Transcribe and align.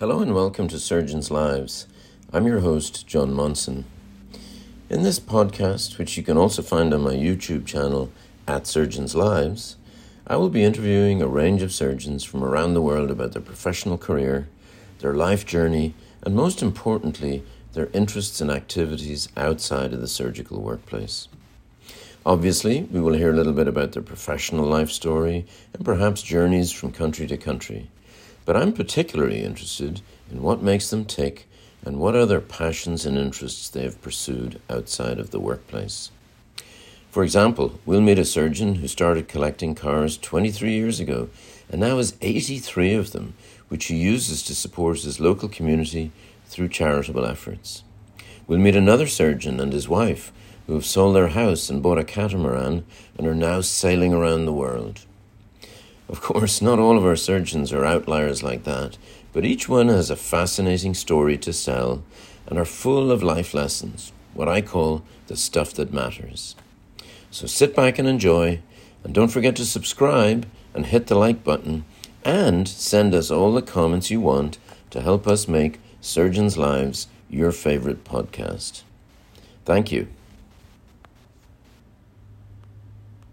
Hello 0.00 0.20
and 0.20 0.34
welcome 0.34 0.66
to 0.68 0.78
Surgeons 0.78 1.30
Lives. 1.30 1.86
I'm 2.32 2.46
your 2.46 2.60
host, 2.60 3.06
John 3.06 3.34
Monson. 3.34 3.84
In 4.88 5.02
this 5.02 5.20
podcast, 5.20 5.98
which 5.98 6.16
you 6.16 6.22
can 6.22 6.38
also 6.38 6.62
find 6.62 6.94
on 6.94 7.02
my 7.02 7.12
YouTube 7.12 7.66
channel 7.66 8.10
at 8.48 8.66
Surgeons 8.66 9.14
Lives, 9.14 9.76
I 10.26 10.36
will 10.36 10.48
be 10.48 10.64
interviewing 10.64 11.20
a 11.20 11.28
range 11.28 11.60
of 11.60 11.70
surgeons 11.70 12.24
from 12.24 12.42
around 12.42 12.72
the 12.72 12.80
world 12.80 13.10
about 13.10 13.32
their 13.32 13.42
professional 13.42 13.98
career, 13.98 14.48
their 15.00 15.12
life 15.12 15.44
journey, 15.44 15.92
and 16.22 16.34
most 16.34 16.62
importantly, 16.62 17.42
their 17.74 17.90
interests 17.92 18.40
and 18.40 18.50
activities 18.50 19.28
outside 19.36 19.92
of 19.92 20.00
the 20.00 20.08
surgical 20.08 20.62
workplace. 20.62 21.28
Obviously, 22.24 22.84
we 22.84 23.02
will 23.02 23.18
hear 23.18 23.32
a 23.32 23.36
little 23.36 23.52
bit 23.52 23.68
about 23.68 23.92
their 23.92 24.02
professional 24.02 24.64
life 24.64 24.90
story 24.90 25.44
and 25.74 25.84
perhaps 25.84 26.22
journeys 26.22 26.72
from 26.72 26.90
country 26.90 27.26
to 27.26 27.36
country. 27.36 27.90
But 28.44 28.56
I'm 28.56 28.72
particularly 28.72 29.42
interested 29.42 30.00
in 30.30 30.42
what 30.42 30.62
makes 30.62 30.90
them 30.90 31.04
tick 31.04 31.46
and 31.84 31.98
what 31.98 32.14
other 32.16 32.40
passions 32.40 33.06
and 33.06 33.16
interests 33.16 33.68
they 33.68 33.82
have 33.84 34.02
pursued 34.02 34.60
outside 34.68 35.18
of 35.18 35.30
the 35.30 35.40
workplace. 35.40 36.10
For 37.10 37.24
example, 37.24 37.80
we'll 37.84 38.00
meet 38.00 38.18
a 38.18 38.24
surgeon 38.24 38.76
who 38.76 38.86
started 38.86 39.28
collecting 39.28 39.74
cars 39.74 40.16
23 40.16 40.72
years 40.72 41.00
ago 41.00 41.28
and 41.68 41.80
now 41.80 41.96
has 41.96 42.16
83 42.20 42.94
of 42.94 43.12
them, 43.12 43.34
which 43.68 43.86
he 43.86 43.96
uses 43.96 44.42
to 44.44 44.54
support 44.54 45.00
his 45.00 45.20
local 45.20 45.48
community 45.48 46.12
through 46.46 46.68
charitable 46.68 47.24
efforts. 47.24 47.82
We'll 48.46 48.58
meet 48.58 48.76
another 48.76 49.06
surgeon 49.06 49.60
and 49.60 49.72
his 49.72 49.88
wife 49.88 50.32
who 50.66 50.74
have 50.74 50.86
sold 50.86 51.16
their 51.16 51.28
house 51.28 51.68
and 51.68 51.82
bought 51.82 51.98
a 51.98 52.04
catamaran 52.04 52.84
and 53.18 53.26
are 53.26 53.34
now 53.34 53.60
sailing 53.60 54.12
around 54.12 54.44
the 54.44 54.52
world. 54.52 55.00
Of 56.10 56.20
course, 56.20 56.60
not 56.60 56.80
all 56.80 56.98
of 56.98 57.04
our 57.04 57.14
surgeons 57.14 57.72
are 57.72 57.84
outliers 57.84 58.42
like 58.42 58.64
that, 58.64 58.98
but 59.32 59.44
each 59.44 59.68
one 59.68 59.86
has 59.86 60.10
a 60.10 60.16
fascinating 60.16 60.92
story 60.92 61.38
to 61.38 61.52
sell 61.52 62.02
and 62.48 62.58
are 62.58 62.64
full 62.64 63.12
of 63.12 63.22
life 63.22 63.54
lessons, 63.54 64.10
what 64.34 64.48
I 64.48 64.60
call 64.60 65.04
the 65.28 65.36
stuff 65.36 65.72
that 65.74 65.92
matters. 65.92 66.56
So 67.30 67.46
sit 67.46 67.76
back 67.76 67.96
and 67.96 68.08
enjoy, 68.08 68.58
and 69.04 69.14
don't 69.14 69.28
forget 69.28 69.54
to 69.56 69.64
subscribe 69.64 70.48
and 70.74 70.86
hit 70.86 71.06
the 71.06 71.14
like 71.14 71.44
button, 71.44 71.84
and 72.24 72.66
send 72.66 73.14
us 73.14 73.30
all 73.30 73.52
the 73.52 73.62
comments 73.62 74.10
you 74.10 74.20
want 74.20 74.58
to 74.90 75.00
help 75.02 75.28
us 75.28 75.46
make 75.46 75.78
Surgeons' 76.00 76.58
Lives 76.58 77.06
your 77.28 77.52
favorite 77.52 78.02
podcast. 78.02 78.82
Thank 79.64 79.92
you. 79.92 80.08